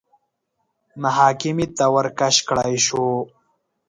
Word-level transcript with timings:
محاکمې 1.01 1.67
ته 1.77 1.85
ورکش 1.95 2.35
کړای 2.47 2.75
شو 2.85 3.05